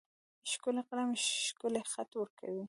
ښکلی 0.51 0.81
قلم 0.89 1.09
ښکلی 1.47 1.81
خط 1.91 2.11
ورکوي. 2.17 2.59